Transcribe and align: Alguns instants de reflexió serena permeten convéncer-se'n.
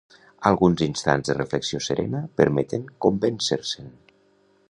Alguns 0.49 0.79
instants 0.85 1.29
de 1.31 1.35
reflexió 1.35 1.81
serena 1.89 2.23
permeten 2.41 2.89
convéncer-se'n. 3.07 3.95